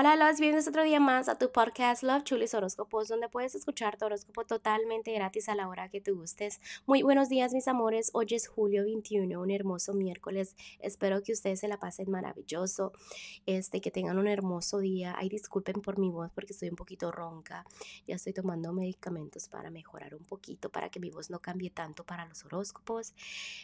Hola, 0.00 0.14
los 0.14 0.38
bienvenidos 0.38 0.68
otro 0.68 0.84
día 0.84 1.00
más 1.00 1.28
a 1.28 1.38
tu 1.38 1.50
podcast 1.50 2.04
Love 2.04 2.22
Chulis 2.22 2.54
Horóscopos, 2.54 3.08
donde 3.08 3.28
puedes 3.28 3.56
escuchar 3.56 3.96
tu 3.98 4.04
horóscopo 4.04 4.44
totalmente 4.44 5.12
gratis 5.12 5.48
a 5.48 5.56
la 5.56 5.66
hora 5.66 5.88
que 5.88 6.00
te 6.00 6.12
gustes. 6.12 6.60
Muy 6.86 7.02
buenos 7.02 7.28
días, 7.28 7.52
mis 7.52 7.66
amores. 7.66 8.12
Hoy 8.14 8.28
es 8.30 8.46
julio 8.46 8.84
21, 8.84 9.40
un 9.40 9.50
hermoso 9.50 9.94
miércoles. 9.94 10.54
Espero 10.78 11.20
que 11.24 11.32
ustedes 11.32 11.58
se 11.58 11.66
la 11.66 11.80
pasen 11.80 12.12
maravilloso, 12.12 12.92
este, 13.44 13.80
que 13.80 13.90
tengan 13.90 14.18
un 14.18 14.28
hermoso 14.28 14.78
día. 14.78 15.16
Ay, 15.18 15.30
disculpen 15.30 15.82
por 15.82 15.98
mi 15.98 16.10
voz 16.10 16.30
porque 16.32 16.52
estoy 16.52 16.68
un 16.68 16.76
poquito 16.76 17.10
ronca. 17.10 17.66
Ya 18.06 18.14
estoy 18.14 18.32
tomando 18.32 18.72
medicamentos 18.72 19.48
para 19.48 19.68
mejorar 19.68 20.14
un 20.14 20.22
poquito, 20.22 20.70
para 20.70 20.90
que 20.90 21.00
mi 21.00 21.10
voz 21.10 21.28
no 21.28 21.40
cambie 21.40 21.70
tanto 21.70 22.04
para 22.04 22.24
los 22.26 22.44
horóscopos. 22.44 23.14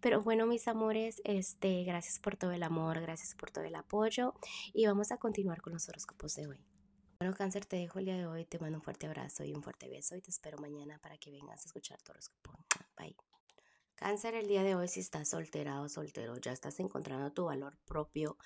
Pero 0.00 0.22
bueno, 0.22 0.44
mis 0.46 0.66
amores, 0.66 1.22
este, 1.22 1.84
gracias 1.84 2.18
por 2.18 2.36
todo 2.36 2.50
el 2.50 2.64
amor, 2.64 3.00
gracias 3.00 3.36
por 3.36 3.52
todo 3.52 3.62
el 3.62 3.76
apoyo 3.76 4.34
y 4.74 4.86
vamos 4.86 5.12
a 5.12 5.18
continuar 5.18 5.62
con 5.62 5.72
los 5.72 5.88
horóscopos 5.88 6.15
de 6.16 6.46
hoy. 6.46 6.66
Bueno, 7.20 7.34
cáncer, 7.36 7.66
te 7.66 7.76
dejo 7.76 7.98
el 7.98 8.06
día 8.06 8.16
de 8.16 8.26
hoy, 8.26 8.44
te 8.44 8.58
mando 8.58 8.78
un 8.78 8.82
fuerte 8.82 9.06
abrazo 9.06 9.44
y 9.44 9.52
un 9.52 9.62
fuerte 9.62 9.88
beso 9.88 10.16
y 10.16 10.22
te 10.22 10.30
espero 10.30 10.58
mañana 10.58 10.98
para 10.98 11.18
que 11.18 11.30
vengas 11.30 11.62
a 11.62 11.66
escuchar 11.66 12.00
tu 12.02 12.12
horóscopo. 12.12 12.52
Bye. 12.96 13.16
Cáncer, 13.94 14.34
el 14.34 14.48
día 14.48 14.62
de 14.62 14.74
hoy 14.74 14.88
si 14.88 15.00
estás 15.00 15.28
soltera 15.28 15.80
o 15.80 15.88
soltero, 15.88 16.36
ya 16.38 16.52
estás 16.52 16.80
encontrando 16.80 17.32
tu 17.32 17.44
valor 17.44 17.78
propio, 17.84 18.38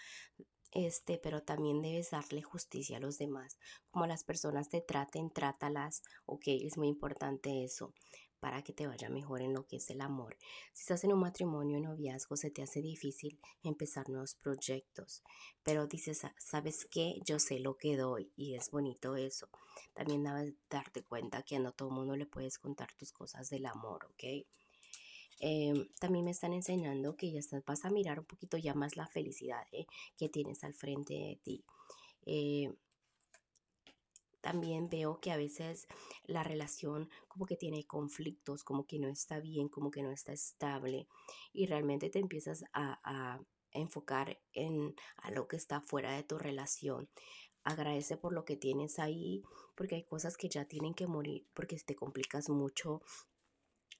este, 0.73 1.19
pero 1.19 1.43
también 1.43 1.81
debes 1.81 2.11
darle 2.11 2.43
justicia 2.43 2.99
a 2.99 3.01
los 3.01 3.17
demás. 3.17 3.57
Como 3.91 4.07
las 4.07 4.25
personas 4.25 4.69
te 4.69 4.81
traten, 4.81 5.31
trátalas, 5.31 6.03
ok, 6.27 6.43
es 6.47 6.77
muy 6.77 6.89
importante 6.89 7.65
eso 7.65 7.95
para 8.41 8.63
que 8.63 8.73
te 8.73 8.87
vaya 8.87 9.09
mejor 9.09 9.43
en 9.43 9.53
lo 9.53 9.67
que 9.67 9.77
es 9.77 9.91
el 9.91 10.01
amor. 10.01 10.37
Si 10.73 10.83
estás 10.83 11.05
en 11.05 11.13
un 11.13 11.21
matrimonio, 11.21 11.77
en 11.77 11.85
noviazgo, 11.85 12.37
se 12.37 12.51
te 12.51 12.63
hace 12.63 12.81
difícil 12.81 13.39
empezar 13.63 14.09
nuevos 14.09 14.35
proyectos, 14.35 15.23
pero 15.63 15.87
dices, 15.87 16.23
¿sabes 16.39 16.87
qué? 16.91 17.21
Yo 17.25 17.39
sé 17.39 17.61
lo 17.61 17.77
que 17.77 17.97
doy 17.97 18.33
y 18.37 18.55
es 18.55 18.71
bonito 18.71 19.17
eso. 19.17 19.49
También 19.93 20.25
debes 20.25 20.55
darte 20.69 21.05
cuenta 21.05 21.43
que 21.43 21.57
a 21.57 21.59
no 21.61 21.73
todo 21.73 21.91
el 21.91 21.95
mundo 21.95 22.17
le 22.17 22.27
puedes 22.27 22.59
contar 22.59 22.93
tus 22.95 23.13
cosas 23.13 23.51
del 23.51 23.67
amor, 23.67 24.07
¿ok? 24.07 24.47
Em, 25.43 25.89
también 25.99 26.27
me 26.27 26.33
están 26.33 26.53
enseñando 26.53 27.17
que 27.17 27.33
ya 27.33 27.41
vas 27.67 27.85
a 27.87 27.91
mirar 27.91 28.19
un 28.19 28.27
poquito 28.27 28.59
ya 28.59 28.75
más 28.75 28.97
la 28.97 29.07
felicidad 29.07 29.63
¿eh? 29.73 29.87
que 30.19 30.29
tienes 30.29 30.63
al 30.65 30.75
frente 30.75 31.15
de 31.15 31.41
ti. 31.43 31.65
Eh, 32.27 32.71
también 34.41 34.89
veo 34.89 35.21
que 35.21 35.33
a 35.33 35.37
veces 35.37 35.87
la 36.25 36.43
relación 36.43 37.09
como 37.29 37.47
que 37.47 37.57
tiene 37.57 37.85
conflictos, 37.87 38.65
como 38.65 38.87
que 38.87 38.99
no 38.99 39.09
está 39.09 39.41
bien, 39.41 39.69
como 39.69 39.91
que 39.91 40.03
no 40.03 40.11
está 40.11 40.33
estable 40.33 41.09
y 41.53 41.67
realmente 41.67 42.11
te 42.11 42.19
empiezas 42.19 42.65
a, 42.73 43.41
enfocar 43.73 44.41
en 44.53 44.97
a 45.19 45.31
lo 45.31 45.47
que 45.47 45.55
está 45.55 45.81
fuera 45.81 46.17
de 46.17 46.25
tu 46.25 46.39
relación. 46.39 47.09
Agradece 47.63 48.17
por 48.17 48.33
lo 48.33 48.45
que 48.45 48.57
tienes 48.57 48.99
ahí, 48.99 49.45
porque 49.77 49.95
hay 49.95 50.03
cosas 50.03 50.37
que 50.37 50.49
ya 50.49 50.65
tienen 50.65 50.93
que 50.93 51.07
morir, 51.07 51.47
porque 51.55 51.77
te 51.77 51.95
complicas 51.95 52.49
mucho 52.49 53.01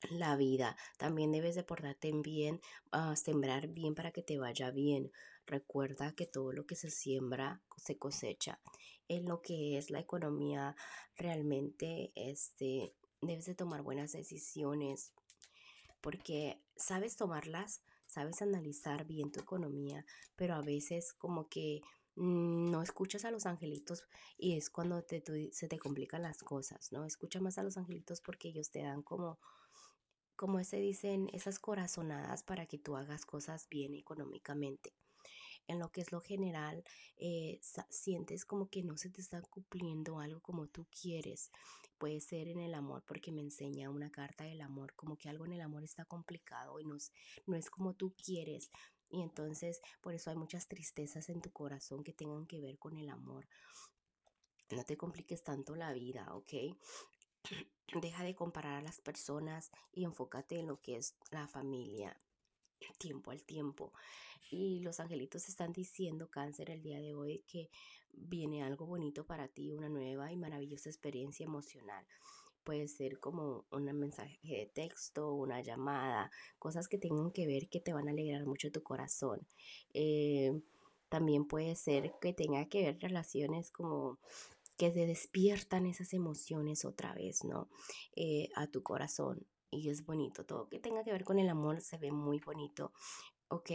la 0.09 0.37
vida. 0.37 0.77
También 0.99 1.33
debes 1.33 1.55
de 1.55 1.65
portarte 1.65 2.11
bien, 2.13 2.61
uh, 2.93 3.15
sembrar 3.17 3.69
bien 3.69 3.95
para 3.95 4.13
que 4.13 4.23
te 4.23 4.39
vaya 4.39 4.71
bien. 4.71 5.13
Recuerda 5.47 6.15
que 6.15 6.27
todo 6.27 6.53
lo 6.53 6.67
que 6.67 6.77
se 6.77 6.91
siembra 6.91 7.63
se 7.77 7.99
cosecha. 7.99 8.61
En 9.09 9.27
lo 9.27 9.43
que 9.43 9.79
es 9.79 9.91
la 9.91 10.01
economía, 10.01 10.77
realmente 11.17 12.13
este, 12.15 12.95
debes 13.21 13.47
de 13.47 13.55
tomar 13.55 13.83
buenas 13.83 14.13
decisiones 14.13 15.13
porque 16.01 16.63
sabes 16.77 17.17
tomarlas, 17.17 17.83
sabes 18.07 18.43
analizar 18.43 19.05
bien 19.07 19.31
tu 19.31 19.41
economía, 19.41 20.05
pero 20.37 20.55
a 20.55 20.63
veces 20.63 21.13
como 21.13 21.49
que 21.49 21.83
mm, 22.17 22.71
no 22.71 22.83
escuchas 22.83 23.25
a 23.25 23.31
los 23.31 23.47
angelitos 23.47 24.05
y 24.39 24.57
es 24.57 24.71
cuando 24.71 25.03
te, 25.03 25.23
se 25.53 25.69
te 25.69 25.79
complican 25.79 26.23
las 26.23 26.39
cosas, 26.39 26.93
¿no? 26.93 27.05
Escucha 27.05 27.41
más 27.41 27.59
a 27.59 27.63
los 27.63 27.77
angelitos 27.77 28.21
porque 28.21 28.49
ellos 28.49 28.71
te 28.71 28.83
dan 28.83 29.03
como 29.03 29.39
como 30.41 30.65
se 30.65 30.79
dicen, 30.79 31.29
esas 31.35 31.59
corazonadas 31.59 32.43
para 32.45 32.65
que 32.65 32.79
tú 32.79 32.97
hagas 32.97 33.27
cosas 33.27 33.69
bien 33.69 33.95
económicamente. 33.95 34.95
En 35.67 35.79
lo 35.79 35.93
que 35.93 36.01
es 36.01 36.13
lo 36.13 36.23
general, 36.23 36.83
eh, 37.19 37.61
sientes 37.91 38.47
como 38.47 38.71
que 38.71 38.83
no 38.83 38.97
se 38.97 39.11
te 39.11 39.21
está 39.21 39.43
cumpliendo 39.43 40.19
algo 40.19 40.41
como 40.41 40.67
tú 40.67 40.87
quieres. 40.99 41.51
Puede 41.99 42.21
ser 42.21 42.49
en 42.49 42.59
el 42.59 42.73
amor, 42.73 43.05
porque 43.07 43.33
me 43.33 43.43
enseña 43.43 43.91
una 43.91 44.11
carta 44.11 44.45
del 44.45 44.63
amor, 44.63 44.95
como 44.95 45.19
que 45.19 45.29
algo 45.29 45.45
en 45.45 45.53
el 45.53 45.61
amor 45.61 45.85
está 45.85 46.07
complicado 46.07 46.81
y 46.81 46.87
no 46.87 46.97
es, 46.97 47.13
no 47.45 47.55
es 47.55 47.69
como 47.69 47.93
tú 47.93 48.15
quieres. 48.15 48.71
Y 49.11 49.21
entonces, 49.21 49.83
por 50.01 50.15
eso 50.15 50.31
hay 50.31 50.37
muchas 50.37 50.69
tristezas 50.69 51.29
en 51.29 51.43
tu 51.43 51.51
corazón 51.51 52.03
que 52.03 52.15
tengan 52.15 52.47
que 52.47 52.63
ver 52.63 52.79
con 52.79 52.97
el 52.97 53.11
amor. 53.11 53.47
No 54.71 54.85
te 54.85 54.97
compliques 54.97 55.43
tanto 55.45 55.77
la 55.77 55.93
vida, 55.93 56.35
¿ok? 56.35 56.79
Deja 58.01 58.23
de 58.23 58.35
comparar 58.35 58.79
a 58.79 58.83
las 58.83 59.01
personas 59.01 59.73
y 59.93 60.05
enfócate 60.05 60.61
en 60.61 60.69
lo 60.69 60.81
que 60.81 60.97
es 60.97 61.17
la 61.31 61.49
familia, 61.49 62.21
tiempo 62.99 63.31
al 63.31 63.43
tiempo. 63.43 63.93
Y 64.51 64.81
los 64.81 65.01
angelitos 65.01 65.49
están 65.49 65.73
diciendo, 65.73 66.31
cáncer, 66.31 66.71
el 66.71 66.83
día 66.83 67.01
de 67.01 67.15
hoy 67.15 67.45
que 67.47 67.71
viene 68.13 68.63
algo 68.63 68.87
bonito 68.87 69.27
para 69.27 69.49
ti, 69.49 69.73
una 69.73 69.89
nueva 69.89 70.33
y 70.33 70.37
maravillosa 70.37 70.89
experiencia 70.89 71.45
emocional. 71.45 72.07
Puede 72.65 72.89
ser 72.89 73.19
como 73.19 73.65
un 73.71 73.85
mensaje 73.99 74.39
de 74.43 74.67
texto, 74.67 75.33
una 75.33 75.61
llamada, 75.63 76.31
cosas 76.59 76.89
que 76.89 76.99
tengan 76.99 77.31
que 77.33 77.47
ver 77.47 77.69
que 77.69 77.81
te 77.81 77.93
van 77.93 78.09
a 78.09 78.13
alegrar 78.13 78.45
mucho 78.45 78.71
tu 78.71 78.83
corazón. 78.83 79.47
Eh, 79.95 80.61
también 81.09 81.47
puede 81.47 81.75
ser 81.75 82.15
que 82.21 82.33
tenga 82.33 82.69
que 82.69 82.83
ver 82.83 82.99
relaciones 83.01 83.71
como 83.71 84.19
que 84.81 84.91
se 84.91 85.05
despiertan 85.05 85.85
esas 85.85 86.15
emociones 86.15 86.87
otra 86.87 87.13
vez, 87.13 87.45
¿no? 87.45 87.69
Eh, 88.17 88.49
a 88.55 88.67
tu 88.67 88.83
corazón. 88.83 89.47
Y 89.71 89.91
es 89.91 90.07
bonito, 90.07 90.47
todo 90.47 90.71
que 90.71 90.81
tenga 90.81 91.05
que 91.05 91.13
ver 91.13 91.23
con 91.23 91.39
el 91.39 91.51
amor 91.51 91.83
se 91.83 91.99
ve 91.99 92.11
muy 92.11 92.41
bonito, 92.41 92.95
¿ok? 93.49 93.73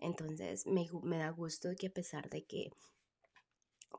Entonces 0.00 0.66
me, 0.66 0.88
da 1.16 1.30
gusto 1.30 1.68
que 1.78 1.86
a 1.86 1.92
pesar 1.92 2.28
de 2.28 2.44
que, 2.44 2.72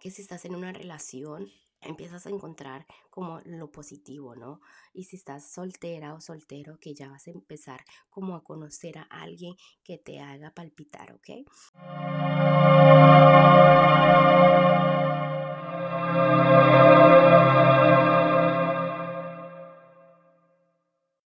que 0.02 0.12
si 0.12 0.22
estás 0.22 0.44
en 0.44 0.54
una 0.54 0.74
relación, 0.74 1.50
empiezas 1.80 2.28
a 2.28 2.30
encontrar 2.30 2.86
como 3.10 3.40
lo 3.46 3.72
positivo, 3.72 4.36
¿no? 4.36 4.60
Y 4.92 5.06
si 5.06 5.16
estás 5.16 5.50
soltera 5.50 6.14
o 6.14 6.20
soltero, 6.20 6.78
que 6.78 6.94
ya 6.94 7.08
vas 7.10 7.26
a 7.28 7.32
empezar 7.32 7.86
como 8.10 8.36
a 8.36 8.44
conocer 8.44 8.98
a 8.98 9.04
alguien 9.04 9.56
que 9.82 9.98
te 9.98 10.20
haga 10.20 10.54
palpitar, 10.54 11.14
¿ok? 11.14 12.69